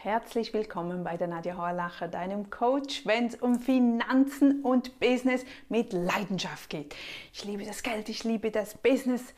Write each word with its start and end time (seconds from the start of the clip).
Herzlich 0.00 0.54
willkommen 0.54 1.02
bei 1.02 1.16
der 1.16 1.26
Nadja 1.26 1.56
Horlacher, 1.56 2.06
deinem 2.06 2.50
Coach, 2.50 3.04
wenn 3.04 3.26
es 3.26 3.34
um 3.34 3.58
Finanzen 3.58 4.62
und 4.62 5.00
Business 5.00 5.44
mit 5.68 5.92
Leidenschaft 5.92 6.70
geht. 6.70 6.94
Ich 7.32 7.44
liebe 7.44 7.64
das 7.64 7.82
Geld, 7.82 8.08
ich 8.08 8.22
liebe 8.22 8.52
das 8.52 8.78
Business, 8.78 9.34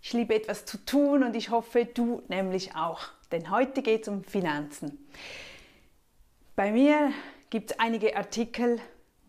ich 0.00 0.12
liebe 0.12 0.32
etwas 0.32 0.66
zu 0.66 0.78
tun 0.78 1.24
und 1.24 1.34
ich 1.34 1.50
hoffe, 1.50 1.86
du 1.86 2.22
nämlich 2.28 2.76
auch. 2.76 3.08
Denn 3.32 3.50
heute 3.50 3.82
geht 3.82 4.02
es 4.02 4.08
um 4.08 4.22
Finanzen. 4.22 5.04
Bei 6.54 6.70
mir 6.70 7.10
gibt 7.50 7.72
es 7.72 7.80
einige 7.80 8.16
Artikel, 8.16 8.78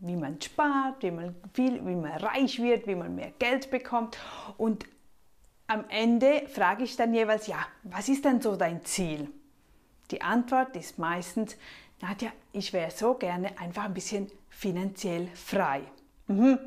wie 0.01 0.15
man 0.15 0.39
spart, 0.39 1.01
wie 1.01 1.09
man, 1.09 1.35
viel, 1.55 1.83
wie 1.83 1.95
man 1.95 2.11
reich 2.11 2.61
wird, 2.61 2.85
wie 2.85 2.93
man 2.93 3.15
mehr 3.15 3.31
Geld 3.39 3.71
bekommt. 3.71 4.19
Und 4.57 4.85
am 5.65 5.85
Ende 5.89 6.43
frage 6.47 6.83
ich 6.83 6.95
dann 6.95 7.11
jeweils, 7.11 7.47
ja, 7.47 7.65
was 7.81 8.07
ist 8.07 8.23
denn 8.23 8.39
so 8.39 8.55
dein 8.55 8.85
Ziel? 8.85 9.31
Die 10.11 10.21
Antwort 10.21 10.75
ist 10.75 10.99
meistens, 10.99 11.57
Nadja, 12.01 12.31
ich 12.51 12.73
wäre 12.73 12.91
so 12.91 13.15
gerne 13.15 13.57
einfach 13.59 13.85
ein 13.85 13.93
bisschen 13.93 14.31
finanziell 14.49 15.27
frei. 15.33 15.81
Mhm. 16.27 16.59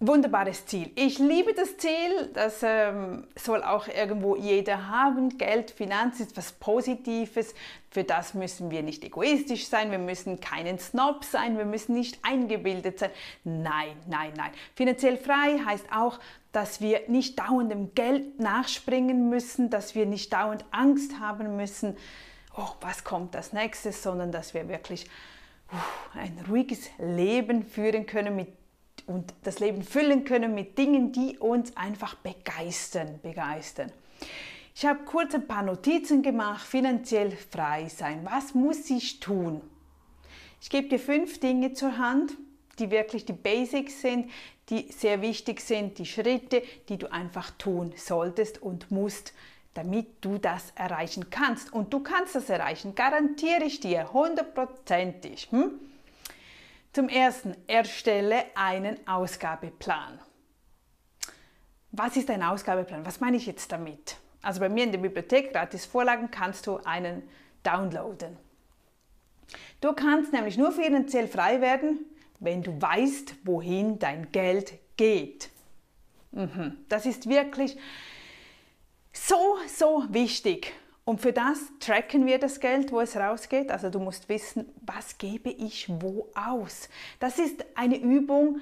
Wunderbares 0.00 0.64
Ziel. 0.64 0.92
Ich 0.94 1.18
liebe 1.18 1.54
das 1.54 1.76
Ziel, 1.76 2.30
das 2.32 2.60
ähm, 2.62 3.26
soll 3.34 3.64
auch 3.64 3.88
irgendwo 3.88 4.36
jeder 4.36 4.86
haben. 4.86 5.36
Geld, 5.38 5.72
Finanz 5.72 6.20
ist 6.20 6.36
was 6.36 6.52
Positives. 6.52 7.52
Für 7.90 8.04
das 8.04 8.32
müssen 8.32 8.70
wir 8.70 8.84
nicht 8.84 9.02
egoistisch 9.02 9.66
sein, 9.66 9.90
wir 9.90 9.98
müssen 9.98 10.38
keinen 10.38 10.78
Snob 10.78 11.24
sein, 11.24 11.58
wir 11.58 11.64
müssen 11.64 11.94
nicht 11.94 12.20
eingebildet 12.22 13.00
sein. 13.00 13.10
Nein, 13.42 13.96
nein, 14.06 14.34
nein. 14.36 14.52
Finanziell 14.76 15.16
frei 15.16 15.58
heißt 15.66 15.86
auch, 15.92 16.20
dass 16.52 16.80
wir 16.80 17.02
nicht 17.08 17.38
dauernd 17.38 17.70
dem 17.70 17.94
Geld 17.94 18.40
nachspringen 18.40 19.28
müssen, 19.28 19.70
dass 19.70 19.94
wir 19.94 20.06
nicht 20.06 20.32
dauernd 20.32 20.64
Angst 20.70 21.20
haben 21.20 21.56
müssen, 21.56 21.96
oh, 22.56 22.68
was 22.80 23.04
kommt 23.04 23.36
als 23.36 23.52
nächstes, 23.52 24.02
sondern 24.02 24.32
dass 24.32 24.54
wir 24.54 24.68
wirklich 24.68 25.06
uh, 25.72 26.18
ein 26.18 26.44
ruhiges 26.48 26.88
Leben 26.98 27.64
führen 27.64 28.06
können 28.06 28.36
mit 28.36 28.48
und 29.06 29.32
das 29.42 29.58
Leben 29.58 29.82
füllen 29.82 30.24
können 30.24 30.54
mit 30.54 30.76
Dingen, 30.76 31.12
die 31.12 31.38
uns 31.38 31.74
einfach 31.76 32.14
begeistern, 32.16 33.18
begeistern. 33.22 33.90
Ich 34.74 34.84
habe 34.84 35.00
kurz 35.04 35.34
ein 35.34 35.46
paar 35.46 35.62
Notizen 35.62 36.22
gemacht, 36.22 36.66
finanziell 36.66 37.32
frei 37.32 37.88
sein. 37.88 38.20
Was 38.24 38.54
muss 38.54 38.90
ich 38.90 39.18
tun? 39.18 39.62
Ich 40.60 40.68
gebe 40.68 40.88
dir 40.88 40.98
fünf 40.98 41.40
Dinge 41.40 41.72
zur 41.72 41.96
Hand, 41.98 42.36
die 42.78 42.90
wirklich 42.90 43.24
die 43.24 43.32
Basics 43.32 44.00
sind, 44.00 44.30
die 44.68 44.90
sehr 44.92 45.22
wichtig 45.22 45.60
sind, 45.60 45.98
die 45.98 46.06
Schritte, 46.06 46.62
die 46.88 46.98
du 46.98 47.10
einfach 47.10 47.50
tun 47.52 47.92
solltest 47.96 48.60
und 48.62 48.90
musst, 48.90 49.32
damit 49.74 50.24
du 50.24 50.38
das 50.38 50.72
erreichen 50.74 51.30
kannst. 51.30 51.72
Und 51.72 51.92
du 51.92 52.00
kannst 52.00 52.34
das 52.34 52.50
erreichen, 52.50 52.94
garantiere 52.94 53.64
ich 53.64 53.80
dir, 53.80 54.12
hundertprozentig. 54.12 55.48
Hm? 55.50 55.72
Zum 56.92 57.08
Ersten, 57.08 57.54
erstelle 57.66 58.44
einen 58.54 59.06
Ausgabeplan. 59.06 60.18
Was 61.92 62.16
ist 62.16 62.28
ein 62.30 62.42
Ausgabeplan? 62.42 63.06
Was 63.06 63.20
meine 63.20 63.36
ich 63.36 63.46
jetzt 63.46 63.72
damit? 63.72 64.16
Also 64.42 64.60
bei 64.60 64.68
mir 64.68 64.84
in 64.84 64.92
der 64.92 64.98
Bibliothek, 64.98 65.52
gratis 65.52 65.86
Vorlagen, 65.86 66.30
kannst 66.30 66.66
du 66.66 66.78
einen 66.78 67.22
downloaden. 67.62 68.36
Du 69.80 69.92
kannst 69.92 70.32
nämlich 70.32 70.58
nur 70.58 70.72
finanziell 70.72 71.28
frei 71.28 71.60
werden, 71.60 72.04
wenn 72.40 72.62
du 72.62 72.80
weißt, 72.80 73.34
wohin 73.44 73.98
dein 73.98 74.30
Geld 74.32 74.74
geht. 74.96 75.50
Mhm. 76.32 76.76
Das 76.88 77.06
ist 77.06 77.28
wirklich 77.28 77.76
so, 79.12 79.56
so 79.66 80.04
wichtig. 80.10 80.72
Und 81.04 81.22
für 81.22 81.32
das 81.32 81.58
tracken 81.80 82.26
wir 82.26 82.38
das 82.38 82.60
Geld, 82.60 82.92
wo 82.92 83.00
es 83.00 83.16
rausgeht. 83.16 83.70
Also 83.70 83.88
du 83.88 83.98
musst 83.98 84.28
wissen, 84.28 84.66
was 84.82 85.16
gebe 85.16 85.48
ich 85.48 85.88
wo 85.88 86.28
aus. 86.34 86.90
Das 87.18 87.38
ist 87.38 87.64
eine 87.74 87.96
Übung, 87.96 88.60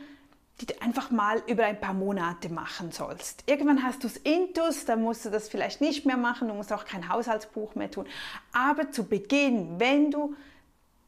die 0.61 0.67
du 0.67 0.81
einfach 0.81 1.11
mal 1.11 1.43
über 1.49 1.65
ein 1.65 1.81
paar 1.81 1.92
Monate 1.92 2.48
machen 2.48 2.92
sollst. 2.92 3.42
Irgendwann 3.47 3.83
hast 3.83 4.05
du 4.05 4.07
es 4.07 4.17
intus, 4.17 4.85
dann 4.85 5.03
musst 5.03 5.25
du 5.25 5.31
das 5.31 5.48
vielleicht 5.48 5.81
nicht 5.81 6.07
mehr 6.07 6.17
machen, 6.17 6.48
du 6.48 6.55
musst 6.55 6.73
auch 6.73 6.85
kein 6.85 7.09
Haushaltsbuch 7.09 7.75
mehr 7.75 7.91
tun. 7.91 8.07
Aber 8.53 8.91
zu 8.91 9.05
Beginn, 9.05 9.79
wenn 9.79 10.11
du 10.11 10.35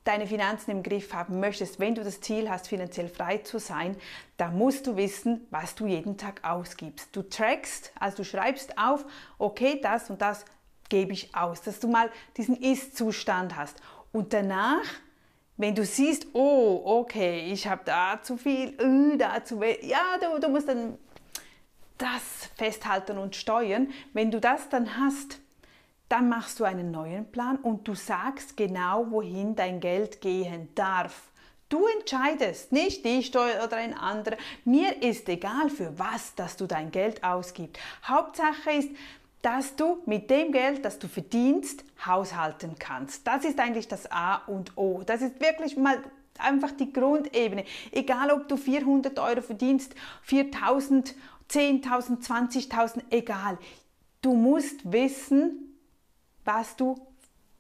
deine 0.05 0.27
Finanzen 0.27 0.71
im 0.71 0.83
Griff 0.83 1.13
haben 1.13 1.41
möchtest, 1.41 1.81
wenn 1.81 1.95
du 1.95 2.03
das 2.03 2.21
Ziel 2.21 2.49
hast, 2.49 2.69
finanziell 2.69 3.09
frei 3.09 3.39
zu 3.39 3.59
sein, 3.59 3.97
dann 4.37 4.57
musst 4.57 4.87
du 4.87 4.97
wissen, 4.97 5.47
was 5.51 5.75
du 5.75 5.87
jeden 5.87 6.17
Tag 6.17 6.45
ausgibst. 6.45 7.15
Du 7.15 7.23
trackst, 7.23 7.93
also 7.99 8.19
du 8.19 8.25
schreibst 8.25 8.79
auf, 8.79 9.05
okay, 9.39 9.81
das 9.83 10.09
und 10.11 10.23
das 10.23 10.45
gebe 10.89 11.13
ich 11.13 11.35
aus, 11.35 11.61
dass 11.63 11.81
du 11.81 11.89
mal 11.89 12.11
diesen 12.37 12.57
Ist-Zustand 12.57 13.57
hast. 13.57 13.77
Und 14.13 14.33
danach, 14.33 14.85
wenn 15.57 15.75
du 15.75 15.85
siehst, 15.85 16.29
oh, 16.33 16.81
okay, 16.85 17.53
ich 17.53 17.67
habe 17.67 17.83
da 17.85 18.21
zu 18.23 18.37
viel, 18.37 18.81
uh, 18.83 19.17
da 19.17 19.45
zu 19.45 19.61
wenig, 19.61 19.85
ja, 19.85 20.17
du, 20.21 20.41
du 20.41 20.49
musst 20.49 20.69
dann 20.69 20.97
das 21.99 22.49
festhalten 22.57 23.19
und 23.19 23.37
steuern. 23.37 23.89
Wenn 24.13 24.31
du 24.31 24.41
das 24.41 24.69
dann 24.69 24.97
hast, 24.97 25.41
dann 26.09 26.29
machst 26.29 26.59
du 26.59 26.65
einen 26.65 26.91
neuen 26.91 27.31
Plan 27.31 27.57
und 27.57 27.87
du 27.87 27.95
sagst 27.95 28.57
genau, 28.57 29.11
wohin 29.11 29.55
dein 29.55 29.81
Geld 29.81 30.21
gehen 30.21 30.69
darf. 30.75 31.31
Du 31.69 31.87
entscheidest, 31.99 32.73
nicht 32.73 33.05
ich 33.05 33.31
oder 33.37 33.77
ein 33.77 33.93
anderer. 33.93 34.39
Mir 34.65 35.03
ist 35.03 35.29
egal, 35.29 35.69
für 35.69 35.99
was, 35.99 36.35
dass 36.35 36.57
du 36.57 36.67
dein 36.67 36.91
Geld 36.91 37.23
ausgibst. 37.23 37.79
Hauptsache 38.05 38.71
ist, 38.71 38.91
dass 39.43 39.77
du 39.77 39.99
mit 40.07 40.31
dem 40.31 40.51
Geld, 40.51 40.85
das 40.85 40.99
du 40.99 41.09
verdienst, 41.09 41.85
haushalten 42.05 42.77
kannst. 42.79 43.27
Das 43.27 43.45
ist 43.45 43.61
eigentlich 43.61 43.87
das 43.87 44.11
A 44.11 44.37
und 44.47 44.77
O. 44.79 45.03
Das 45.05 45.21
ist 45.21 45.41
wirklich 45.41 45.77
mal 45.77 46.03
einfach 46.39 46.73
die 46.73 46.93
Grundebene. 46.93 47.65
Egal, 47.93 48.31
ob 48.31 48.49
du 48.49 48.57
400 48.57 49.19
Euro 49.19 49.43
verdienst, 49.43 49.95
4000, 50.23 51.15
10.000, 51.51 52.27
20.000, 52.27 53.03
egal. 53.11 53.59
Du 54.23 54.35
musst 54.35 54.91
wissen, 54.91 55.68
was 56.49 56.75
du 56.75 56.97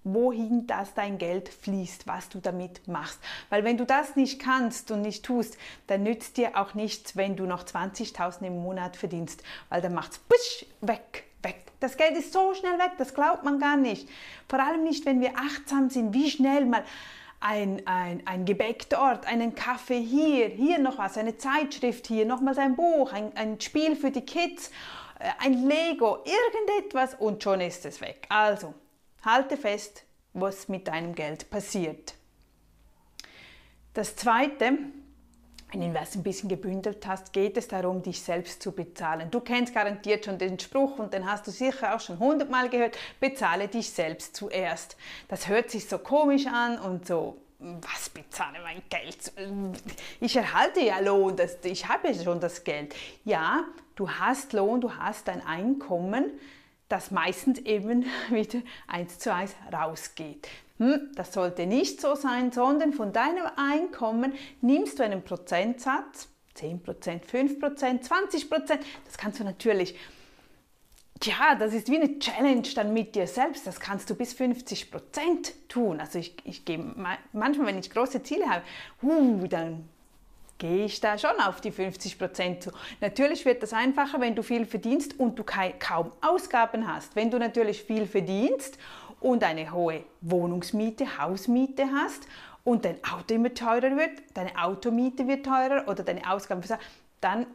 wohin 0.02 0.66
das 0.66 0.94
dein 0.94 1.18
Geld 1.18 1.50
fließt, 1.50 2.06
was 2.06 2.30
du 2.30 2.40
damit 2.40 2.88
machst. 2.88 3.20
Weil 3.50 3.62
wenn 3.64 3.76
du 3.76 3.84
das 3.84 4.16
nicht 4.16 4.40
kannst 4.40 4.90
und 4.90 5.02
nicht 5.02 5.24
tust, 5.24 5.58
dann 5.86 6.02
nützt 6.02 6.38
dir 6.38 6.56
auch 6.56 6.72
nichts, 6.74 7.14
wenn 7.14 7.36
du 7.36 7.44
noch 7.44 7.64
20.000 7.64 8.46
im 8.46 8.62
Monat 8.62 8.96
verdienst, 8.96 9.42
weil 9.68 9.82
dann 9.82 9.94
macht 9.94 10.12
es 10.12 10.66
weg 10.80 11.24
weg. 11.42 11.72
Das 11.80 11.96
Geld 11.96 12.16
ist 12.16 12.32
so 12.32 12.54
schnell 12.54 12.78
weg, 12.78 12.92
das 12.98 13.14
glaubt 13.14 13.44
man 13.44 13.58
gar 13.58 13.76
nicht. 13.76 14.08
Vor 14.48 14.60
allem 14.60 14.82
nicht, 14.82 15.06
wenn 15.06 15.20
wir 15.20 15.36
achtsam 15.36 15.90
sind, 15.90 16.12
wie 16.12 16.30
schnell 16.30 16.64
mal 16.64 16.82
ein, 17.40 17.86
ein, 17.86 18.26
ein 18.26 18.44
Gebäck 18.44 18.90
dort, 18.90 19.26
einen 19.26 19.54
Kaffee 19.54 20.00
hier, 20.00 20.48
hier 20.48 20.78
noch 20.78 20.98
was, 20.98 21.16
eine 21.16 21.38
Zeitschrift 21.38 22.08
hier, 22.08 22.26
nochmals 22.26 22.58
ein 22.58 22.74
Buch, 22.74 23.12
ein, 23.12 23.30
ein 23.36 23.60
Spiel 23.60 23.94
für 23.94 24.10
die 24.10 24.24
Kids, 24.24 24.72
ein 25.38 25.68
Lego, 25.68 26.24
irgendetwas 26.24 27.14
und 27.14 27.42
schon 27.42 27.60
ist 27.60 27.84
es 27.84 28.00
weg. 28.00 28.26
Also, 28.28 28.74
halte 29.24 29.56
fest, 29.56 30.04
was 30.32 30.68
mit 30.68 30.88
deinem 30.88 31.14
Geld 31.14 31.50
passiert. 31.50 32.14
Das 33.94 34.14
Zweite, 34.14 34.78
wenn 35.72 35.80
du 35.80 35.92
das 35.92 36.14
ein 36.14 36.22
bisschen 36.22 36.48
gebündelt 36.48 37.06
hast, 37.06 37.32
geht 37.32 37.56
es 37.56 37.68
darum, 37.68 38.02
dich 38.02 38.22
selbst 38.22 38.62
zu 38.62 38.72
bezahlen. 38.72 39.30
Du 39.30 39.40
kennst 39.40 39.74
garantiert 39.74 40.24
schon 40.24 40.38
den 40.38 40.58
Spruch 40.58 40.98
und 40.98 41.12
den 41.12 41.30
hast 41.30 41.46
du 41.46 41.50
sicher 41.50 41.94
auch 41.94 42.00
schon 42.00 42.18
hundertmal 42.18 42.68
gehört, 42.68 42.96
bezahle 43.20 43.68
dich 43.68 43.90
selbst 43.90 44.36
zuerst. 44.36 44.96
Das 45.28 45.48
hört 45.48 45.70
sich 45.70 45.88
so 45.88 45.98
komisch 45.98 46.46
an 46.46 46.78
und 46.78 47.06
so, 47.06 47.40
was 47.58 48.08
bezahle 48.10 48.58
mein 48.62 48.82
Geld? 48.88 49.32
Ich 50.20 50.36
erhalte 50.36 50.80
ja 50.80 51.00
Lohn, 51.00 51.36
das, 51.36 51.58
ich 51.64 51.88
habe 51.88 52.08
ja 52.08 52.22
schon 52.22 52.40
das 52.40 52.62
Geld. 52.62 52.94
Ja, 53.24 53.64
du 53.96 54.08
hast 54.08 54.52
Lohn, 54.52 54.80
du 54.80 54.94
hast 54.94 55.28
ein 55.28 55.44
Einkommen, 55.44 56.38
das 56.88 57.10
meistens 57.10 57.58
eben 57.60 58.06
wieder 58.30 58.60
eins 58.86 59.18
zu 59.18 59.34
eins 59.34 59.54
rausgeht. 59.72 60.48
Hm, 60.78 61.10
das 61.16 61.32
sollte 61.32 61.66
nicht 61.66 62.00
so 62.00 62.14
sein, 62.14 62.52
sondern 62.52 62.92
von 62.92 63.12
deinem 63.12 63.46
Einkommen 63.56 64.34
nimmst 64.60 65.00
du 65.00 65.02
einen 65.02 65.22
Prozentsatz, 65.22 66.28
10%, 66.56 67.24
5%, 67.24 68.08
20%, 68.08 68.78
das 69.04 69.18
kannst 69.18 69.40
du 69.40 69.44
natürlich 69.44 69.96
ja, 71.22 71.54
das 71.54 71.74
ist 71.74 71.90
wie 71.90 71.96
eine 71.96 72.18
Challenge 72.18 72.68
dann 72.74 72.92
mit 72.92 73.14
dir 73.14 73.26
selbst. 73.26 73.66
Das 73.66 73.80
kannst 73.80 74.08
du 74.10 74.14
bis 74.14 74.34
50% 74.34 74.88
tun. 75.68 76.00
Also 76.00 76.18
ich, 76.18 76.36
ich 76.44 76.64
gehe 76.64 76.78
manchmal, 77.32 77.66
wenn 77.66 77.78
ich 77.78 77.90
große 77.90 78.22
Ziele 78.22 78.48
habe, 78.48 78.62
uh, 79.02 79.46
dann 79.46 79.88
gehe 80.58 80.84
ich 80.84 81.00
da 81.00 81.16
schon 81.16 81.38
auf 81.40 81.60
die 81.60 81.72
50% 81.72 82.60
zu. 82.60 82.70
Natürlich 83.00 83.44
wird 83.44 83.62
das 83.62 83.72
einfacher, 83.72 84.20
wenn 84.20 84.34
du 84.34 84.42
viel 84.42 84.66
verdienst 84.66 85.18
und 85.18 85.38
du 85.38 85.44
kaum 85.44 86.12
Ausgaben 86.20 86.92
hast. 86.92 87.16
Wenn 87.16 87.30
du 87.30 87.38
natürlich 87.38 87.82
viel 87.82 88.06
verdienst 88.06 88.76
und 89.20 89.44
eine 89.44 89.72
hohe 89.72 90.04
Wohnungsmiete, 90.20 91.18
Hausmiete 91.18 91.86
hast 91.92 92.26
und 92.64 92.84
dein 92.84 93.02
Auto 93.04 93.34
immer 93.34 93.54
teurer 93.54 93.96
wird, 93.96 94.20
deine 94.34 94.56
Automiete 94.60 95.26
wird 95.26 95.46
teurer 95.46 95.88
oder 95.88 96.02
deine 96.02 96.28
Ausgaben, 96.30 96.62
dann 97.20 97.46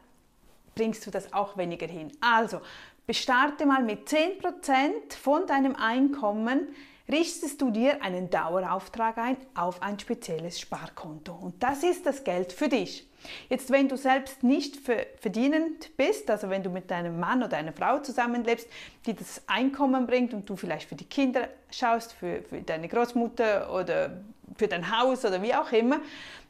bringst 0.76 1.06
du 1.06 1.12
das 1.12 1.32
auch 1.34 1.58
weniger 1.58 1.88
hin. 1.88 2.12
Also, 2.20 2.62
bestarte 3.06 3.66
mal 3.66 3.84
mit 3.84 4.08
10% 4.08 5.16
von 5.22 5.46
deinem 5.48 5.76
Einkommen 5.76 6.68
richtest 7.10 7.62
du 7.62 7.70
dir 7.70 8.02
einen 8.02 8.30
Dauerauftrag 8.30 9.18
ein 9.18 9.38
auf 9.56 9.82
ein 9.82 10.00
spezielles 10.00 10.60
Sparkonto. 10.60 11.34
Und 11.34 11.62
das 11.62 11.84
ist 11.84 12.06
das 12.06 12.24
Geld 12.24 12.54
für 12.54 12.70
dich. 12.70 13.08
Jetzt, 13.50 13.72
wenn 13.72 13.88
du 13.88 13.98
selbst 13.98 14.44
nicht 14.44 14.78
verdienend 15.20 15.96
bist, 15.96 16.30
also 16.30 16.50
wenn 16.50 16.64
du 16.64 16.70
mit 16.70 16.92
deinem 16.92 17.20
Mann 17.20 17.44
oder 17.44 17.58
einer 17.58 17.74
Frau 17.74 18.00
zusammenlebst, 18.00 18.68
die 19.06 19.14
das 19.14 19.42
Einkommen 19.48 20.08
bringt 20.08 20.34
und 20.34 20.50
du 20.50 20.56
vielleicht 20.56 20.90
für 20.90 20.96
die 20.96 21.06
Kinder 21.06 21.48
schaust, 21.72 22.14
für, 22.14 22.42
für 22.42 22.62
deine 22.62 22.88
Großmutter 22.88 23.74
oder 23.74 24.22
für 24.56 24.68
dein 24.68 24.98
Haus 24.98 25.24
oder 25.26 25.42
wie 25.42 25.54
auch 25.54 25.72
immer, 25.72 26.00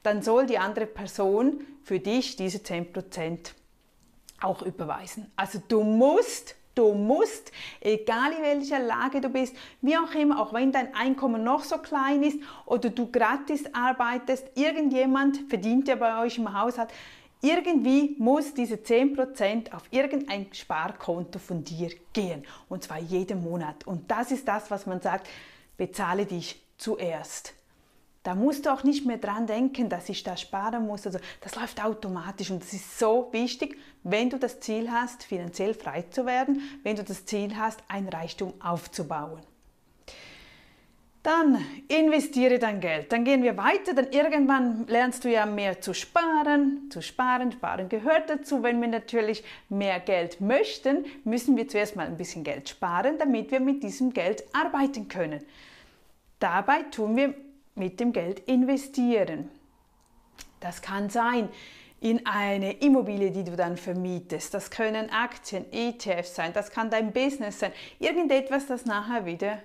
dann 0.01 0.21
soll 0.21 0.45
die 0.45 0.57
andere 0.57 0.85
Person 0.85 1.63
für 1.83 1.99
dich 1.99 2.35
diese 2.35 2.57
10% 2.59 3.53
auch 4.43 4.61
überweisen. 4.61 5.31
Also 5.35 5.59
du 5.67 5.83
musst 5.83 6.55
Du 6.75 6.93
musst, 6.93 7.51
egal 7.81 8.31
in 8.31 8.41
welcher 8.41 8.79
Lage 8.79 9.21
du 9.21 9.29
bist, 9.29 9.55
wie 9.81 9.95
auch 9.95 10.11
immer, 10.15 10.41
auch 10.41 10.53
wenn 10.53 10.71
dein 10.71 10.95
Einkommen 10.95 11.43
noch 11.43 11.63
so 11.63 11.77
klein 11.77 12.23
ist 12.23 12.39
oder 12.65 12.89
du 12.89 13.11
gratis 13.11 13.65
arbeitest, 13.73 14.47
irgendjemand 14.55 15.37
verdient 15.49 15.87
ja 15.87 15.95
bei 15.95 16.23
euch 16.23 16.39
im 16.39 16.59
Haushalt, 16.59 16.89
irgendwie 17.43 18.15
muss 18.17 18.55
diese 18.55 18.75
10% 18.75 19.71
auf 19.71 19.83
irgendein 19.91 20.47
Sparkonto 20.51 21.37
von 21.37 21.63
dir 21.63 21.91
gehen. 22.11 22.43
Und 22.69 22.83
zwar 22.83 22.99
jeden 22.99 23.43
Monat. 23.43 23.85
Und 23.85 24.09
das 24.09 24.31
ist 24.31 24.47
das, 24.47 24.71
was 24.71 24.87
man 24.87 24.99
sagt, 24.99 25.29
bezahle 25.77 26.25
dich 26.25 26.59
zuerst. 26.77 27.53
Da 28.23 28.35
musst 28.35 28.65
du 28.65 28.73
auch 28.73 28.83
nicht 28.83 29.05
mehr 29.05 29.17
dran 29.17 29.47
denken, 29.47 29.89
dass 29.89 30.07
ich 30.07 30.23
da 30.23 30.37
sparen 30.37 30.87
muss. 30.87 31.05
Also 31.05 31.19
das 31.41 31.55
läuft 31.55 31.83
automatisch 31.83 32.51
und 32.51 32.63
das 32.63 32.71
ist 32.71 32.97
so 32.97 33.27
wichtig, 33.31 33.77
wenn 34.03 34.29
du 34.29 34.39
das 34.39 34.61
Ziel 34.61 34.89
hast, 34.89 35.23
finanziell 35.23 35.73
frei 35.73 36.03
zu 36.09 36.25
werden, 36.25 36.61
wenn 36.83 36.95
du 36.95 37.03
das 37.03 37.25
Ziel 37.25 37.57
hast, 37.57 37.83
ein 37.89 38.07
Reichtum 38.07 38.53
aufzubauen. 38.61 39.41
Dann 41.21 41.63
investiere 41.87 42.59
dein 42.59 42.81
Geld. 42.81 43.11
Dann 43.13 43.23
gehen 43.23 43.43
wir 43.43 43.55
weiter. 43.55 43.93
Dann 43.93 44.11
irgendwann 44.11 44.85
lernst 44.87 45.23
du 45.23 45.31
ja 45.31 45.45
mehr 45.45 45.79
zu 45.79 45.93
sparen. 45.93 46.89
Zu 46.89 47.01
sparen, 47.01 47.53
sparen 47.53 47.87
gehört 47.87 48.29
dazu. 48.29 48.61
Wenn 48.61 48.81
wir 48.81 48.89
natürlich 48.89 49.41
mehr 49.69 50.01
Geld 50.01 50.41
möchten, 50.41 51.05
müssen 51.23 51.55
wir 51.55 51.69
zuerst 51.69 51.95
mal 51.95 52.07
ein 52.07 52.17
bisschen 52.17 52.43
Geld 52.43 52.67
sparen, 52.67 53.17
damit 53.17 53.51
wir 53.51 53.61
mit 53.61 53.83
diesem 53.83 54.11
Geld 54.11 54.43
arbeiten 54.51 55.07
können. 55.07 55.41
Dabei 56.39 56.83
tun 56.83 57.15
wir 57.15 57.33
mit 57.75 57.99
dem 57.99 58.13
Geld 58.13 58.39
investieren. 58.39 59.49
Das 60.59 60.81
kann 60.81 61.09
sein 61.09 61.49
in 61.99 62.25
eine 62.25 62.73
Immobilie, 62.73 63.31
die 63.31 63.43
du 63.43 63.55
dann 63.55 63.77
vermietest. 63.77 64.53
Das 64.53 64.69
können 64.69 65.09
Aktien, 65.09 65.65
ETFs 65.71 66.35
sein, 66.35 66.51
das 66.53 66.71
kann 66.71 66.89
dein 66.89 67.13
Business 67.13 67.59
sein. 67.59 67.71
Irgendetwas, 67.99 68.67
das 68.67 68.85
nachher 68.85 69.25
wieder 69.25 69.59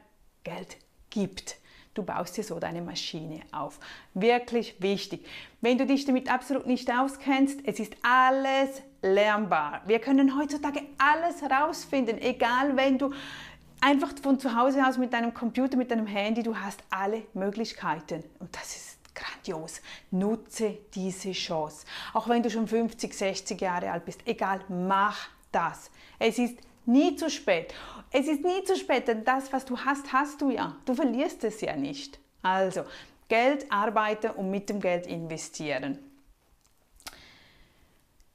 Geld 0.44 0.76
gibt. 1.10 1.56
Du 1.94 2.04
baust 2.04 2.36
dir 2.36 2.44
so 2.44 2.60
deine 2.60 2.80
Maschine 2.80 3.40
auf. 3.50 3.80
Wirklich 4.14 4.80
wichtig. 4.80 5.26
Wenn 5.60 5.78
du 5.78 5.86
dich 5.86 6.04
damit 6.04 6.30
absolut 6.30 6.64
nicht 6.64 6.88
auskennst, 6.92 7.58
es 7.64 7.80
ist 7.80 7.96
alles 8.02 8.82
lernbar. 9.02 9.82
Wir 9.86 9.98
können 9.98 10.38
heutzutage 10.38 10.82
alles 10.96 11.42
herausfinden, 11.42 12.18
egal 12.18 12.76
wenn 12.76 12.98
du 12.98 13.10
einfach 13.80 14.12
von 14.22 14.38
zu 14.38 14.56
Hause 14.56 14.86
aus 14.86 14.98
mit 14.98 15.12
deinem 15.12 15.34
Computer, 15.34 15.76
mit 15.76 15.90
deinem 15.90 16.06
Handy, 16.06 16.42
du 16.42 16.56
hast 16.56 16.82
alle 16.90 17.22
Möglichkeiten. 17.34 18.24
Und 18.38 18.54
das 18.54 18.76
ist 18.76 18.98
grandios. 19.14 19.80
Nutze 20.10 20.78
diese 20.94 21.32
Chance. 21.32 21.86
Auch 22.14 22.28
wenn 22.28 22.42
du 22.42 22.50
schon 22.50 22.68
50, 22.68 23.12
60 23.12 23.60
Jahre 23.60 23.90
alt 23.90 24.04
bist, 24.04 24.20
egal, 24.26 24.60
mach 24.68 25.28
das. 25.52 25.90
Es 26.18 26.38
ist 26.38 26.58
nie 26.86 27.16
zu 27.16 27.30
spät. 27.30 27.74
Es 28.10 28.26
ist 28.26 28.42
nie 28.42 28.64
zu 28.64 28.76
spät, 28.76 29.08
denn 29.08 29.24
das, 29.24 29.52
was 29.52 29.64
du 29.64 29.78
hast, 29.78 30.12
hast 30.12 30.40
du 30.40 30.50
ja. 30.50 30.76
Du 30.84 30.94
verlierst 30.94 31.44
es 31.44 31.60
ja 31.60 31.76
nicht. 31.76 32.18
Also, 32.42 32.84
Geld 33.28 33.70
arbeiten 33.70 34.30
und 34.30 34.50
mit 34.50 34.70
dem 34.70 34.80
Geld 34.80 35.06
investieren. 35.06 35.98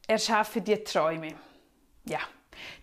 Erschaffe 0.07 0.61
dir 0.61 0.83
Träume. 0.83 1.33
Ja, 2.05 2.19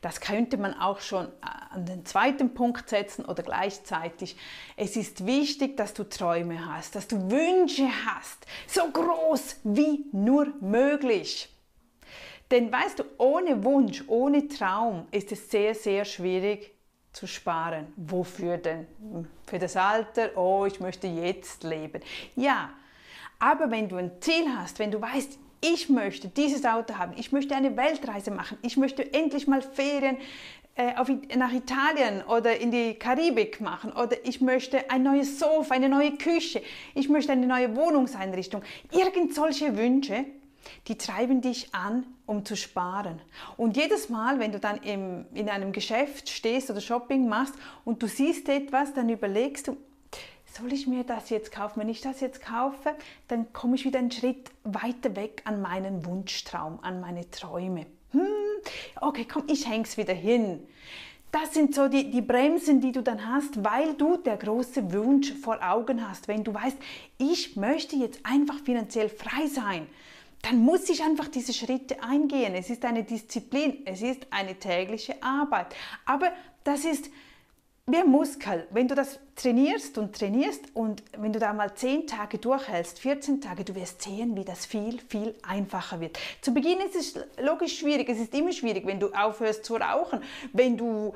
das 0.00 0.20
könnte 0.20 0.56
man 0.56 0.74
auch 0.74 1.00
schon 1.00 1.26
äh, 1.26 1.30
an 1.70 1.86
den 1.86 2.04
zweiten 2.04 2.54
Punkt 2.54 2.88
setzen 2.88 3.24
oder 3.24 3.42
gleichzeitig. 3.42 4.36
Es 4.76 4.96
ist 4.96 5.26
wichtig, 5.26 5.76
dass 5.76 5.94
du 5.94 6.04
Träume 6.04 6.66
hast, 6.66 6.94
dass 6.94 7.08
du 7.08 7.30
Wünsche 7.30 7.88
hast, 8.06 8.46
so 8.66 8.88
groß 8.90 9.56
wie 9.64 10.06
nur 10.12 10.48
möglich. 10.60 11.48
Denn 12.50 12.72
weißt 12.72 12.98
du, 12.98 13.04
ohne 13.18 13.62
Wunsch, 13.64 14.04
ohne 14.08 14.48
Traum 14.48 15.06
ist 15.12 15.30
es 15.30 15.50
sehr, 15.50 15.74
sehr 15.74 16.04
schwierig 16.04 16.74
zu 17.12 17.26
sparen. 17.26 17.92
Wofür 17.96 18.58
denn? 18.58 18.86
Für 19.46 19.58
das 19.58 19.76
Alter? 19.76 20.36
Oh, 20.36 20.66
ich 20.66 20.80
möchte 20.80 21.06
jetzt 21.06 21.62
leben. 21.62 22.02
Ja, 22.36 22.70
aber 23.38 23.70
wenn 23.70 23.88
du 23.88 23.96
ein 23.96 24.20
Ziel 24.20 24.46
hast, 24.56 24.78
wenn 24.78 24.90
du 24.90 25.00
weißt, 25.00 25.38
ich 25.60 25.88
möchte 25.88 26.28
dieses 26.28 26.64
Auto 26.64 26.94
haben, 26.94 27.12
ich 27.16 27.32
möchte 27.32 27.54
eine 27.54 27.76
Weltreise 27.76 28.30
machen, 28.30 28.58
ich 28.62 28.76
möchte 28.76 29.12
endlich 29.12 29.46
mal 29.46 29.62
Ferien 29.62 30.16
äh, 30.74 30.94
auf, 30.96 31.10
nach 31.36 31.52
Italien 31.52 32.22
oder 32.22 32.58
in 32.58 32.70
die 32.70 32.94
Karibik 32.94 33.60
machen 33.60 33.92
oder 33.92 34.16
ich 34.24 34.40
möchte 34.40 34.90
ein 34.90 35.02
neues 35.02 35.38
Sofa, 35.38 35.74
eine 35.74 35.88
neue 35.88 36.12
Küche, 36.12 36.62
ich 36.94 37.08
möchte 37.08 37.32
eine 37.32 37.46
neue 37.46 37.76
Wohnungseinrichtung. 37.76 38.62
Irgend 38.92 39.34
solche 39.34 39.76
Wünsche, 39.76 40.24
die 40.88 40.96
treiben 40.96 41.40
dich 41.40 41.74
an, 41.74 42.06
um 42.24 42.44
zu 42.44 42.56
sparen. 42.56 43.20
Und 43.56 43.76
jedes 43.76 44.08
Mal, 44.08 44.38
wenn 44.38 44.52
du 44.52 44.60
dann 44.60 44.78
im, 44.78 45.26
in 45.34 45.48
einem 45.48 45.72
Geschäft 45.72 46.28
stehst 46.28 46.70
oder 46.70 46.80
Shopping 46.80 47.28
machst 47.28 47.54
und 47.84 48.02
du 48.02 48.06
siehst 48.06 48.48
etwas, 48.48 48.94
dann 48.94 49.08
überlegst 49.08 49.68
du, 49.68 49.76
soll 50.60 50.72
ich 50.72 50.86
mir 50.86 51.04
das 51.04 51.30
jetzt 51.30 51.52
kaufen? 51.52 51.80
Wenn 51.80 51.88
ich 51.88 52.00
das 52.00 52.20
jetzt 52.20 52.42
kaufe, 52.42 52.94
dann 53.28 53.52
komme 53.52 53.76
ich 53.76 53.84
wieder 53.84 53.98
einen 53.98 54.10
Schritt 54.10 54.50
weiter 54.64 55.16
weg 55.16 55.42
an 55.44 55.60
meinen 55.60 56.04
Wunschtraum, 56.04 56.78
an 56.82 57.00
meine 57.00 57.30
Träume. 57.30 57.86
Hm, 58.12 58.26
okay, 59.00 59.26
komm, 59.30 59.44
ich 59.48 59.68
häng's 59.68 59.96
wieder 59.96 60.14
hin. 60.14 60.66
Das 61.32 61.54
sind 61.54 61.74
so 61.74 61.86
die, 61.86 62.10
die 62.10 62.22
Bremsen, 62.22 62.80
die 62.80 62.90
du 62.90 63.02
dann 63.02 63.24
hast, 63.32 63.64
weil 63.64 63.94
du 63.94 64.16
der 64.16 64.36
große 64.36 64.92
Wunsch 64.92 65.32
vor 65.32 65.58
Augen 65.62 66.08
hast. 66.08 66.26
Wenn 66.26 66.42
du 66.42 66.52
weißt, 66.52 66.76
ich 67.18 67.56
möchte 67.56 67.94
jetzt 67.96 68.20
einfach 68.24 68.58
finanziell 68.64 69.08
frei 69.08 69.46
sein, 69.46 69.86
dann 70.42 70.58
muss 70.58 70.88
ich 70.88 71.02
einfach 71.02 71.28
diese 71.28 71.52
Schritte 71.52 72.02
eingehen. 72.02 72.54
Es 72.54 72.68
ist 72.70 72.84
eine 72.84 73.04
Disziplin, 73.04 73.82
es 73.84 74.02
ist 74.02 74.26
eine 74.30 74.56
tägliche 74.56 75.22
Arbeit. 75.22 75.66
Aber 76.04 76.32
das 76.64 76.84
ist 76.84 77.10
wie 77.92 77.98
ein 77.98 78.08
Muskel. 78.08 78.66
Wenn 78.70 78.88
du 78.88 78.94
das 78.94 79.18
trainierst 79.36 79.98
und 79.98 80.16
trainierst 80.16 80.74
und 80.74 81.02
wenn 81.16 81.32
du 81.32 81.38
da 81.38 81.52
mal 81.52 81.74
10 81.74 82.06
Tage 82.06 82.38
durchhältst, 82.38 82.98
14 82.98 83.40
Tage, 83.40 83.64
du 83.64 83.74
wirst 83.74 84.02
sehen, 84.02 84.36
wie 84.36 84.44
das 84.44 84.66
viel, 84.66 85.00
viel 85.08 85.34
einfacher 85.42 86.00
wird. 86.00 86.18
Zu 86.40 86.52
Beginn 86.52 86.78
ist 86.80 86.96
es 86.96 87.14
logisch 87.42 87.78
schwierig, 87.78 88.08
es 88.08 88.18
ist 88.18 88.34
immer 88.34 88.52
schwierig, 88.52 88.86
wenn 88.86 89.00
du 89.00 89.08
aufhörst 89.12 89.64
zu 89.64 89.76
rauchen, 89.76 90.20
wenn 90.52 90.76
du 90.76 91.14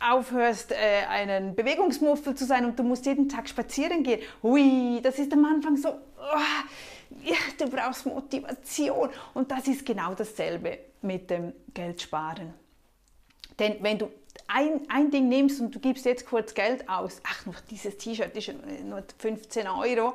aufhörst, 0.00 0.72
äh, 0.72 1.06
einen 1.08 1.54
Bewegungsmuffel 1.54 2.34
zu 2.34 2.44
sein 2.44 2.64
und 2.64 2.78
du 2.78 2.82
musst 2.82 3.06
jeden 3.06 3.28
Tag 3.28 3.48
spazieren 3.48 4.02
gehen. 4.02 4.20
Hui, 4.42 5.00
das 5.02 5.18
ist 5.18 5.32
am 5.32 5.44
Anfang 5.44 5.76
so, 5.76 5.88
oh, 5.88 7.24
ja, 7.24 7.36
du 7.58 7.68
brauchst 7.68 8.06
Motivation. 8.06 9.10
Und 9.34 9.50
das 9.50 9.66
ist 9.66 9.84
genau 9.84 10.14
dasselbe 10.14 10.78
mit 11.02 11.30
dem 11.30 11.52
Geldsparen. 11.74 12.54
Denn 13.58 13.76
wenn 13.80 13.98
du 13.98 14.10
ein, 14.46 14.80
ein 14.88 15.10
Ding 15.10 15.28
nimmst 15.28 15.60
und 15.60 15.74
du 15.74 15.80
gibst 15.80 16.04
jetzt 16.04 16.26
kurz 16.26 16.54
Geld 16.54 16.88
aus, 16.88 17.20
ach, 17.24 17.46
nur 17.46 17.54
dieses 17.70 17.96
T-Shirt 17.98 18.36
ist 18.36 18.52
nur 18.84 19.02
15 19.18 19.66
Euro, 19.66 20.14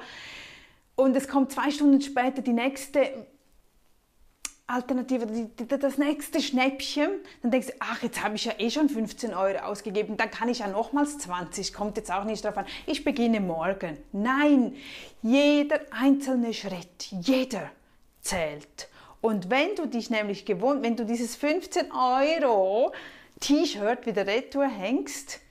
und 0.96 1.16
es 1.16 1.28
kommt 1.28 1.52
zwei 1.52 1.72
Stunden 1.72 2.02
später 2.02 2.42
die 2.42 2.54
nächste 2.54 3.26
Alternative, 4.66 5.28
das 5.68 5.98
nächste 5.98 6.40
Schnäppchen, 6.42 7.10
dann 7.42 7.52
denkst 7.52 7.68
du, 7.68 7.74
ach, 7.80 8.02
jetzt 8.02 8.24
habe 8.24 8.36
ich 8.36 8.46
ja 8.46 8.54
eh 8.58 8.70
schon 8.70 8.90
15 8.90 9.34
Euro 9.34 9.60
ausgegeben, 9.60 10.16
dann 10.18 10.32
kann 10.32 10.50
ich 10.50 10.60
ja 10.60 10.68
nochmals 10.68 11.18
20, 11.18 11.74
kommt 11.74 11.98
jetzt 11.98 12.12
auch 12.12 12.24
nicht 12.24 12.46
drauf 12.46 12.58
an. 12.58 12.66
Ich 12.86 13.04
beginne 13.04 13.42
morgen. 13.42 13.98
Nein, 14.14 14.76
jeder 15.22 15.82
einzelne 15.92 16.54
Schritt, 16.54 17.08
jeder 17.12 17.72
zählt. 18.22 18.88
Und 19.20 19.50
wenn 19.50 19.76
du 19.76 19.86
dich 19.86 20.10
nämlich 20.10 20.46
gewohnt, 20.46 20.82
wenn 20.82 20.96
du 20.96 21.06
dieses 21.06 21.36
15 21.36 21.92
Euro 21.92 22.94
T-Shirt 23.44 24.06
wieder 24.06 24.26
retour 24.26 24.66
hängst, 24.66 25.42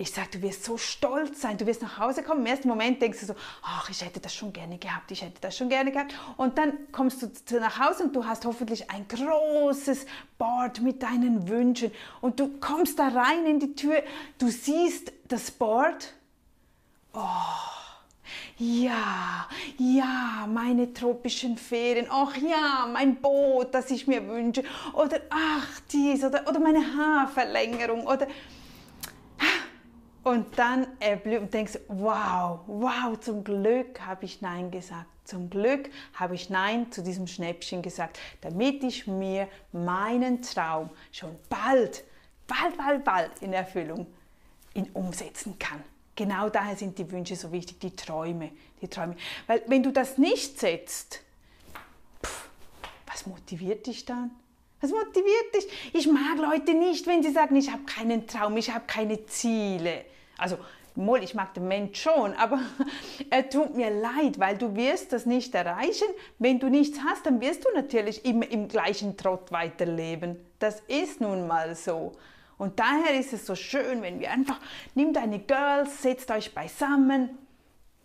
ich 0.00 0.12
sage, 0.12 0.28
du 0.34 0.42
wirst 0.42 0.64
so 0.64 0.76
stolz 0.76 1.40
sein, 1.40 1.58
du 1.58 1.66
wirst 1.66 1.82
nach 1.82 1.98
Hause 1.98 2.22
kommen. 2.22 2.42
Im 2.42 2.46
ersten 2.46 2.68
Moment 2.68 3.02
denkst 3.02 3.18
du 3.18 3.26
so, 3.26 3.34
ach, 3.62 3.90
ich 3.90 4.00
hätte 4.04 4.20
das 4.20 4.32
schon 4.32 4.52
gerne 4.52 4.78
gehabt, 4.78 5.10
ich 5.10 5.22
hätte 5.22 5.40
das 5.40 5.56
schon 5.56 5.68
gerne 5.68 5.90
gehabt. 5.90 6.14
Und 6.36 6.56
dann 6.56 6.72
kommst 6.92 7.20
du 7.50 7.58
nach 7.58 7.80
Hause 7.80 8.04
und 8.04 8.14
du 8.14 8.24
hast 8.24 8.44
hoffentlich 8.44 8.88
ein 8.90 9.08
großes 9.08 10.06
Board 10.38 10.82
mit 10.82 11.02
deinen 11.02 11.48
Wünschen. 11.48 11.90
Und 12.20 12.38
du 12.38 12.60
kommst 12.60 13.00
da 13.00 13.08
rein 13.08 13.44
in 13.44 13.58
die 13.58 13.74
Tür, 13.74 14.04
du 14.38 14.48
siehst 14.50 15.12
das 15.26 15.50
Board. 15.50 16.14
Oh, 17.12 17.18
ja, 18.58 19.48
ja, 19.78 20.46
meine 20.46 20.92
tropischen 20.92 21.56
Ferien, 21.56 22.06
ach 22.10 22.36
ja, 22.36 22.88
mein 22.92 23.16
Boot, 23.16 23.74
das 23.74 23.90
ich 23.90 24.06
mir 24.06 24.26
wünsche, 24.26 24.62
oder 24.94 25.20
ach 25.30 25.80
dies, 25.92 26.24
oder, 26.24 26.46
oder 26.48 26.60
meine 26.60 26.80
Haarverlängerung, 26.80 28.06
oder 28.06 28.26
Und 30.28 30.58
dann 30.58 30.86
erblüht 31.00 31.40
und 31.40 31.54
denkst, 31.54 31.78
wow, 31.88 32.60
wow, 32.66 33.18
zum 33.18 33.44
Glück 33.44 33.98
habe 34.00 34.26
ich 34.26 34.42
Nein 34.42 34.70
gesagt. 34.70 35.06
Zum 35.24 35.48
Glück 35.48 35.88
habe 36.12 36.34
ich 36.34 36.50
Nein 36.50 36.92
zu 36.92 37.02
diesem 37.02 37.26
Schnäppchen 37.26 37.80
gesagt, 37.80 38.18
damit 38.42 38.84
ich 38.84 39.06
mir 39.06 39.48
meinen 39.72 40.42
Traum 40.42 40.90
schon 41.12 41.34
bald, 41.48 42.04
bald, 42.46 42.76
bald, 42.76 43.04
bald 43.04 43.30
in 43.40 43.54
Erfüllung 43.54 44.06
in 44.74 44.90
umsetzen 44.90 45.58
kann. 45.58 45.82
Genau 46.18 46.48
daher 46.48 46.74
sind 46.74 46.98
die 46.98 47.08
Wünsche 47.12 47.36
so 47.36 47.52
wichtig, 47.52 47.78
die 47.78 47.94
Träume, 47.94 48.50
die 48.82 48.88
Träume. 48.88 49.14
Weil 49.46 49.62
wenn 49.68 49.84
du 49.84 49.92
das 49.92 50.18
nicht 50.18 50.58
setzt, 50.58 51.20
pff, 52.26 52.48
was 53.06 53.24
motiviert 53.24 53.86
dich 53.86 54.04
dann? 54.04 54.32
Was 54.80 54.90
motiviert 54.90 55.54
dich? 55.54 55.68
Ich 55.92 56.08
mag 56.08 56.36
Leute 56.38 56.74
nicht, 56.74 57.06
wenn 57.06 57.22
sie 57.22 57.30
sagen, 57.30 57.54
ich 57.54 57.70
habe 57.70 57.84
keinen 57.84 58.26
Traum, 58.26 58.56
ich 58.56 58.74
habe 58.74 58.84
keine 58.88 59.26
Ziele. 59.26 60.06
Also, 60.38 60.58
Moll, 60.96 61.22
ich 61.22 61.34
mag 61.34 61.54
den 61.54 61.68
Mensch 61.68 62.02
schon, 62.02 62.32
aber 62.34 62.58
er 63.30 63.48
tut 63.48 63.76
mir 63.76 63.90
leid, 63.90 64.40
weil 64.40 64.58
du 64.58 64.74
wirst 64.74 65.12
das 65.12 65.24
nicht 65.24 65.54
erreichen. 65.54 66.08
Wenn 66.40 66.58
du 66.58 66.68
nichts 66.68 66.98
hast, 67.08 67.26
dann 67.26 67.40
wirst 67.40 67.64
du 67.64 67.68
natürlich 67.76 68.24
immer 68.24 68.50
im 68.50 68.66
gleichen 68.66 69.16
Trott 69.16 69.52
weiterleben. 69.52 70.34
Das 70.58 70.80
ist 70.88 71.20
nun 71.20 71.46
mal 71.46 71.76
so. 71.76 72.16
Und 72.58 72.78
daher 72.80 73.18
ist 73.18 73.32
es 73.32 73.46
so 73.46 73.54
schön, 73.54 74.02
wenn 74.02 74.20
wir 74.20 74.30
einfach, 74.30 74.60
nimm 74.94 75.12
deine 75.12 75.38
Girls, 75.38 76.02
setzt 76.02 76.30
euch 76.30 76.54
beisammen, 76.54 77.30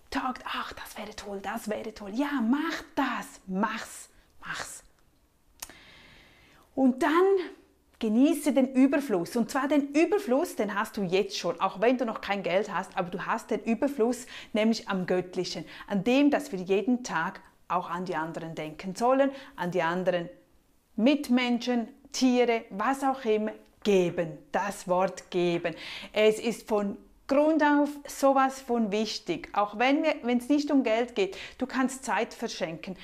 talkt, 0.09 0.43
ach, 0.45 0.73
das 0.73 0.97
wäre 0.97 1.15
toll, 1.15 1.39
das 1.41 1.67
wäre 1.67 1.93
toll. 1.93 2.11
Ja, 2.13 2.39
mach 2.41 2.83
das, 2.95 3.41
mach's, 3.47 4.09
mach's. 4.39 4.83
Und 6.75 7.03
dann 7.03 7.25
Genieße 8.03 8.51
den 8.51 8.73
Überfluss. 8.73 9.37
Und 9.37 9.49
zwar 9.49 9.69
den 9.69 9.93
Überfluss, 9.93 10.57
den 10.57 10.75
hast 10.75 10.97
du 10.97 11.03
jetzt 11.03 11.37
schon, 11.37 11.57
auch 11.61 11.79
wenn 11.79 11.97
du 11.97 12.03
noch 12.03 12.19
kein 12.19 12.43
Geld 12.43 12.69
hast, 12.69 12.97
aber 12.97 13.09
du 13.09 13.25
hast 13.25 13.49
den 13.49 13.61
Überfluss 13.61 14.25
nämlich 14.51 14.89
am 14.89 15.05
Göttlichen, 15.05 15.63
an 15.87 16.03
dem, 16.03 16.29
dass 16.29 16.51
wir 16.51 16.59
jeden 16.59 17.05
Tag 17.05 17.39
auch 17.69 17.89
an 17.89 18.03
die 18.03 18.17
anderen 18.17 18.55
denken 18.55 18.93
sollen, 18.93 19.31
an 19.55 19.71
die 19.71 19.83
anderen 19.83 20.27
Mitmenschen, 20.97 21.87
Tiere, 22.11 22.65
was 22.71 23.05
auch 23.05 23.23
immer, 23.23 23.53
geben. 23.83 24.37
Das 24.51 24.87
Wort 24.87 25.29
geben. 25.29 25.75
Es 26.11 26.39
ist 26.39 26.67
von 26.67 26.97
Grund 27.27 27.63
auf 27.63 27.89
sowas 28.05 28.59
von 28.59 28.91
wichtig, 28.91 29.49
auch 29.53 29.79
wenn 29.79 30.03
es 30.05 30.49
nicht 30.49 30.71
um 30.71 30.83
Geld 30.83 31.15
geht. 31.15 31.37
Du 31.57 31.65
kannst 31.65 32.03
Zeit 32.03 32.33
verschenken, 32.33 32.97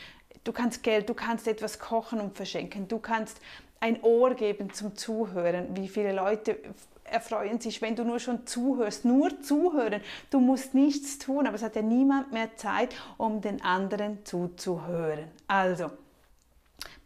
du 0.43 0.51
kannst 0.51 0.83
Geld, 0.83 1.07
du 1.07 1.13
kannst 1.13 1.47
etwas 1.47 1.79
kochen 1.79 2.19
und 2.19 2.35
verschenken, 2.35 2.87
du 2.87 2.99
kannst 2.99 3.39
ein 3.79 4.01
Ohr 4.03 4.33
geben 4.35 4.73
zum 4.73 4.95
Zuhören. 4.95 5.75
Wie 5.75 5.87
viele 5.87 6.11
Leute 6.11 6.57
erfreuen 7.05 7.59
sich, 7.59 7.81
wenn 7.81 7.95
du 7.95 8.03
nur 8.03 8.19
schon 8.19 8.45
zuhörst, 8.45 9.05
nur 9.05 9.41
zuhören. 9.41 10.01
Du 10.29 10.39
musst 10.39 10.73
nichts 10.73 11.17
tun, 11.17 11.47
aber 11.47 11.55
es 11.55 11.63
hat 11.63 11.75
ja 11.75 11.81
niemand 11.81 12.31
mehr 12.31 12.55
Zeit, 12.55 12.93
um 13.17 13.41
den 13.41 13.61
anderen 13.61 14.25
zuzuhören. 14.25 15.25
Also, 15.47 15.91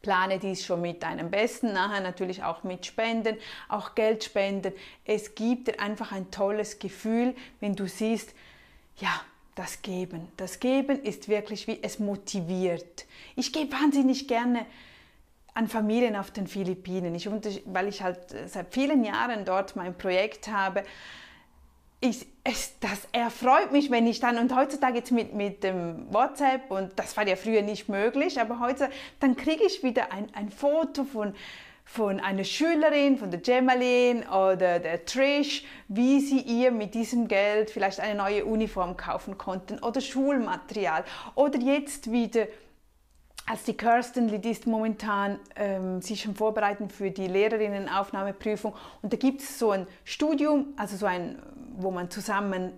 plane 0.03 0.37
dies 0.37 0.63
schon 0.63 0.81
mit 0.81 1.01
deinem 1.01 1.31
Besten, 1.31 1.73
nachher 1.73 2.01
natürlich 2.01 2.43
auch 2.43 2.63
mit 2.63 2.85
Spenden, 2.85 3.37
auch 3.69 3.95
Geld 3.95 4.23
spenden. 4.23 4.73
Es 5.05 5.33
gibt 5.33 5.69
dir 5.69 5.79
einfach 5.79 6.11
ein 6.11 6.29
tolles 6.29 6.77
Gefühl, 6.77 7.33
wenn 7.59 7.75
du 7.75 7.87
siehst, 7.87 8.35
ja, 8.97 9.21
das 9.55 9.81
Geben. 9.81 10.27
Das 10.37 10.59
Geben 10.59 11.01
ist 11.03 11.27
wirklich 11.29 11.67
wie 11.67 11.79
es 11.81 11.99
motiviert. 11.99 13.05
Ich 13.35 13.53
gebe 13.53 13.71
wahnsinnig 13.71 14.27
gerne 14.27 14.65
an 15.53 15.67
Familien 15.67 16.15
auf 16.15 16.31
den 16.31 16.47
Philippinen. 16.47 17.15
Ich, 17.15 17.29
weil 17.65 17.87
ich 17.87 18.01
halt 18.01 18.19
seit 18.47 18.73
vielen 18.73 19.03
Jahren 19.03 19.45
dort 19.45 19.75
mein 19.75 19.97
Projekt 19.97 20.47
habe. 20.47 20.83
Ich, 22.05 22.27
es, 22.43 22.77
das 22.81 23.07
erfreut 23.13 23.71
mich, 23.71 23.89
wenn 23.89 24.05
ich 24.07 24.19
dann, 24.19 24.37
und 24.37 24.53
heutzutage 24.53 24.97
jetzt 24.97 25.13
mit, 25.13 25.33
mit 25.33 25.63
dem 25.63 26.13
WhatsApp, 26.13 26.69
und 26.69 26.91
das 26.97 27.15
war 27.15 27.25
ja 27.25 27.37
früher 27.37 27.61
nicht 27.61 27.87
möglich, 27.87 28.41
aber 28.41 28.59
heute, 28.59 28.89
dann 29.21 29.37
kriege 29.37 29.63
ich 29.63 29.83
wieder 29.83 30.11
ein, 30.11 30.27
ein 30.33 30.49
Foto 30.49 31.05
von, 31.05 31.33
von 31.85 32.19
einer 32.19 32.43
Schülerin, 32.43 33.17
von 33.17 33.31
der 33.31 33.39
Gemalin 33.39 34.27
oder 34.27 34.79
der 34.79 35.05
Trish, 35.05 35.63
wie 35.87 36.19
sie 36.19 36.41
ihr 36.41 36.71
mit 36.71 36.93
diesem 36.93 37.29
Geld 37.29 37.69
vielleicht 37.69 38.01
eine 38.01 38.15
neue 38.15 38.43
Uniform 38.43 38.97
kaufen 38.97 39.37
konnten 39.37 39.79
oder 39.79 40.01
Schulmaterial 40.01 41.05
oder 41.35 41.57
jetzt 41.57 42.11
wieder 42.11 42.47
als 43.45 43.63
die 43.63 43.75
Kirsten, 43.75 44.41
die 44.41 44.49
ist 44.49 44.67
momentan 44.67 45.39
ähm, 45.55 46.01
sich 46.01 46.21
schon 46.21 46.35
vorbereiten 46.35 46.89
für 46.89 47.11
die 47.11 47.27
Lehrerinnenaufnahmeprüfung 47.27 48.73
und 49.01 49.11
da 49.11 49.17
gibt 49.17 49.41
es 49.41 49.59
so 49.59 49.71
ein 49.71 49.87
Studium, 50.05 50.73
also 50.77 50.95
so 50.95 51.05
ein, 51.05 51.41
wo 51.75 51.91
man 51.91 52.09
zusammen, 52.09 52.71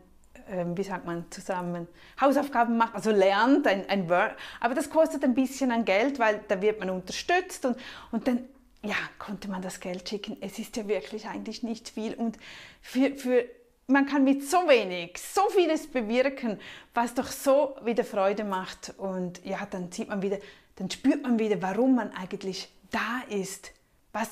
ähm, 0.50 0.76
wie 0.76 0.84
sagt 0.84 1.06
man, 1.06 1.26
zusammen 1.30 1.88
Hausaufgaben 2.20 2.78
macht, 2.78 2.96
also 2.96 3.12
lernt, 3.12 3.68
ein, 3.68 3.88
ein 3.90 4.10
Word, 4.10 4.36
aber 4.60 4.74
das 4.74 4.90
kostet 4.90 5.24
ein 5.24 5.36
bisschen 5.36 5.72
an 5.72 5.86
Geld, 5.86 6.18
weil 6.18 6.42
da 6.48 6.62
wird 6.62 6.80
man 6.80 6.90
unterstützt 6.90 7.66
und, 7.66 7.78
und 8.12 8.28
dann 8.28 8.40
ja, 8.82 8.96
konnte 9.20 9.50
man 9.50 9.62
das 9.62 9.80
Geld 9.80 10.08
schicken. 10.08 10.38
Es 10.42 10.60
ist 10.60 10.78
ja 10.78 10.88
wirklich 10.88 11.28
eigentlich 11.28 11.64
nicht 11.64 11.90
viel 11.90 12.14
und 12.14 12.38
für, 12.82 13.16
für 13.16 13.46
man 13.88 14.06
kann 14.06 14.24
mit 14.24 14.44
so 14.44 14.58
wenig 14.68 15.18
so 15.18 15.42
vieles 15.50 15.88
bewirken, 15.88 16.60
was 16.94 17.14
doch 17.14 17.28
so 17.28 17.76
wieder 17.84 18.04
Freude 18.04 18.44
macht. 18.44 18.94
Und 18.98 19.44
ja, 19.46 19.66
dann 19.70 19.92
sieht 19.92 20.10
man 20.10 20.22
wieder, 20.22 20.40
dann 20.76 20.90
spürt 20.90 21.22
man 21.22 21.38
wieder, 21.40 21.62
warum 21.62 21.96
man 21.96 22.12
eigentlich 22.14 22.70
da 22.92 23.22
ist. 23.30 23.72
Was 24.12 24.30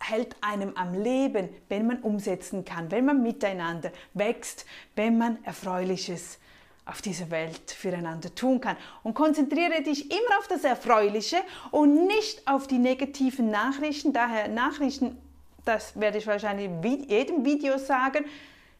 hält 0.00 0.36
einem 0.40 0.76
am 0.76 0.94
Leben, 0.94 1.48
wenn 1.68 1.86
man 1.86 2.00
umsetzen 2.00 2.64
kann, 2.64 2.90
wenn 2.90 3.04
man 3.04 3.22
miteinander 3.22 3.90
wächst, 4.14 4.66
wenn 4.94 5.18
man 5.18 5.42
Erfreuliches 5.44 6.38
auf 6.84 7.02
dieser 7.02 7.30
Welt 7.30 7.72
füreinander 7.72 8.32
tun 8.34 8.60
kann. 8.60 8.76
Und 9.02 9.14
konzentriere 9.14 9.82
dich 9.82 10.10
immer 10.10 10.38
auf 10.38 10.46
das 10.46 10.62
Erfreuliche 10.62 11.38
und 11.72 12.06
nicht 12.06 12.46
auf 12.46 12.68
die 12.68 12.78
negativen 12.78 13.50
Nachrichten. 13.50 14.12
Daher 14.12 14.46
Nachrichten, 14.46 15.18
das 15.64 15.98
werde 15.98 16.18
ich 16.18 16.26
wahrscheinlich 16.28 16.66
in 16.66 17.08
jedem 17.08 17.44
Video 17.44 17.76
sagen, 17.78 18.24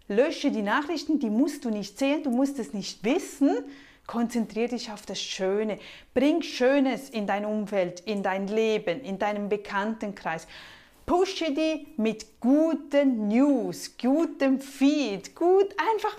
Lösche 0.08 0.50
die 0.50 0.62
Nachrichten, 0.62 1.18
die 1.18 1.30
musst 1.30 1.64
du 1.64 1.70
nicht 1.70 1.98
sehen, 1.98 2.22
du 2.22 2.30
musst 2.30 2.58
es 2.58 2.72
nicht 2.72 3.02
wissen. 3.04 3.58
Konzentriere 4.06 4.68
dich 4.68 4.92
auf 4.92 5.04
das 5.04 5.20
Schöne. 5.20 5.78
Bring 6.14 6.42
Schönes 6.42 7.10
in 7.10 7.26
dein 7.26 7.44
Umfeld, 7.44 8.00
in 8.00 8.22
dein 8.22 8.46
Leben, 8.46 9.00
in 9.00 9.18
deinem 9.18 9.48
Bekanntenkreis. 9.48 10.46
Pushe 11.06 11.52
die 11.52 11.86
mit 11.96 12.40
guten 12.40 13.28
News, 13.28 13.96
gutem 13.96 14.60
Feed, 14.60 15.34
gut 15.34 15.74
einfach 15.92 16.16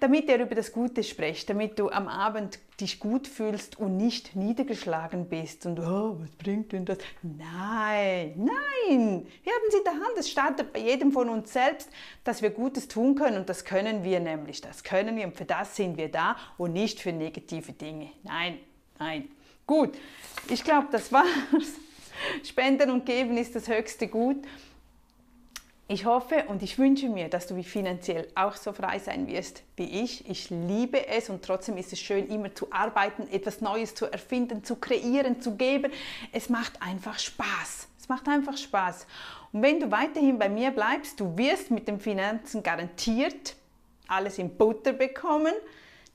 damit 0.00 0.28
er 0.30 0.40
über 0.40 0.54
das 0.54 0.72
Gute 0.72 1.04
spricht, 1.04 1.50
damit 1.50 1.78
du 1.78 1.90
am 1.90 2.08
Abend 2.08 2.58
dich 2.80 2.98
gut 2.98 3.28
fühlst 3.28 3.78
und 3.78 3.98
nicht 3.98 4.34
niedergeschlagen 4.34 5.28
bist 5.28 5.66
und 5.66 5.78
oh, 5.78 6.16
was 6.18 6.30
bringt 6.36 6.72
denn 6.72 6.86
das? 6.86 6.98
Nein, 7.22 8.32
nein, 8.36 9.26
wir 9.42 9.52
haben 9.52 9.68
es 9.68 9.74
in 9.74 9.84
der 9.84 9.92
Hand. 9.92 10.18
Es 10.18 10.30
startet 10.30 10.72
bei 10.72 10.80
jedem 10.80 11.12
von 11.12 11.28
uns 11.28 11.52
selbst, 11.52 11.90
dass 12.24 12.40
wir 12.40 12.50
Gutes 12.50 12.88
tun 12.88 13.14
können 13.14 13.36
und 13.36 13.48
das 13.48 13.64
können 13.64 14.02
wir 14.02 14.20
nämlich. 14.20 14.62
Das 14.62 14.82
können 14.82 15.16
wir 15.16 15.26
und 15.26 15.36
für 15.36 15.44
das 15.44 15.76
sind 15.76 15.98
wir 15.98 16.10
da 16.10 16.36
und 16.56 16.72
nicht 16.72 17.00
für 17.00 17.12
negative 17.12 17.72
Dinge. 17.72 18.10
Nein, 18.22 18.58
nein. 18.98 19.28
Gut, 19.66 19.90
ich 20.48 20.64
glaube, 20.64 20.88
das 20.90 21.12
war's. 21.12 21.26
Spenden 22.44 22.90
und 22.90 23.06
geben 23.06 23.36
ist 23.36 23.54
das 23.54 23.68
höchste 23.68 24.08
Gut. 24.08 24.44
Ich 25.92 26.04
hoffe 26.04 26.44
und 26.46 26.62
ich 26.62 26.78
wünsche 26.78 27.08
mir, 27.08 27.28
dass 27.28 27.48
du 27.48 27.60
finanziell 27.64 28.28
auch 28.36 28.54
so 28.54 28.72
frei 28.72 29.00
sein 29.00 29.26
wirst 29.26 29.64
wie 29.74 30.02
ich. 30.04 30.30
Ich 30.30 30.48
liebe 30.48 31.08
es 31.08 31.28
und 31.28 31.44
trotzdem 31.44 31.76
ist 31.76 31.92
es 31.92 31.98
schön, 31.98 32.28
immer 32.28 32.54
zu 32.54 32.70
arbeiten, 32.70 33.26
etwas 33.28 33.60
Neues 33.60 33.96
zu 33.96 34.06
erfinden, 34.06 34.62
zu 34.62 34.76
kreieren, 34.76 35.40
zu 35.40 35.56
geben. 35.56 35.90
Es 36.30 36.48
macht 36.48 36.80
einfach 36.80 37.18
Spaß. 37.18 37.88
Es 37.98 38.08
macht 38.08 38.28
einfach 38.28 38.56
Spaß. 38.56 39.04
Und 39.50 39.62
wenn 39.62 39.80
du 39.80 39.90
weiterhin 39.90 40.38
bei 40.38 40.48
mir 40.48 40.70
bleibst, 40.70 41.18
du 41.18 41.36
wirst 41.36 41.72
mit 41.72 41.88
den 41.88 41.98
Finanzen 41.98 42.62
garantiert 42.62 43.56
alles 44.06 44.38
in 44.38 44.56
Butter 44.56 44.92
bekommen. 44.92 45.54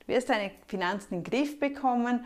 Du 0.00 0.08
wirst 0.14 0.30
deine 0.30 0.52
Finanzen 0.68 1.16
in 1.16 1.22
den 1.22 1.30
Griff 1.30 1.60
bekommen. 1.60 2.24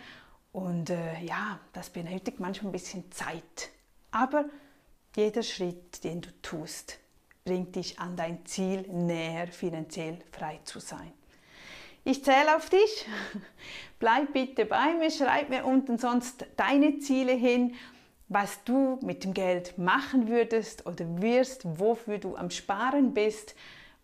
Und 0.52 0.90
äh, 0.90 1.18
ja, 1.24 1.58
das 1.72 1.90
benötigt 1.90 2.38
manchmal 2.38 2.68
ein 2.68 2.72
bisschen 2.72 3.10
Zeit. 3.10 3.70
Aber 4.12 4.44
jeder 5.16 5.42
Schritt, 5.42 6.04
den 6.04 6.20
du 6.20 6.30
tust, 6.42 7.00
bringt 7.44 7.76
dich 7.76 7.98
an 7.98 8.16
dein 8.16 8.44
Ziel 8.46 8.82
näher, 8.88 9.48
finanziell 9.48 10.18
frei 10.30 10.60
zu 10.64 10.80
sein. 10.80 11.12
Ich 12.04 12.24
zähle 12.24 12.56
auf 12.56 12.70
dich. 12.70 13.06
Bleib 13.98 14.32
bitte 14.32 14.64
bei 14.64 14.94
mir, 14.94 15.10
schreib 15.10 15.50
mir 15.50 15.64
unten 15.64 15.98
sonst 15.98 16.46
deine 16.56 16.98
Ziele 16.98 17.32
hin, 17.32 17.74
was 18.28 18.64
du 18.64 18.98
mit 19.02 19.24
dem 19.24 19.34
Geld 19.34 19.76
machen 19.76 20.28
würdest 20.28 20.86
oder 20.86 21.04
wirst, 21.20 21.62
wofür 21.78 22.18
du 22.18 22.36
am 22.36 22.50
Sparen 22.50 23.12
bist, 23.12 23.54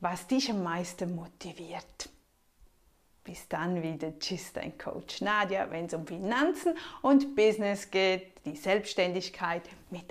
was 0.00 0.26
dich 0.26 0.50
am 0.50 0.62
meisten 0.62 1.14
motiviert. 1.14 2.10
Bis 3.24 3.48
dann 3.48 3.82
wieder. 3.82 4.18
Tschüss, 4.18 4.52
dein 4.52 4.76
Coach 4.78 5.20
Nadja, 5.20 5.70
wenn 5.70 5.86
es 5.86 5.94
um 5.94 6.06
Finanzen 6.06 6.76
und 7.02 7.34
Business 7.34 7.90
geht, 7.90 8.44
die 8.44 8.56
Selbstständigkeit 8.56 9.62
mit 9.90 10.04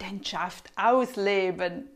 Leidenschaft 0.00 0.70
ausleben. 0.76 1.90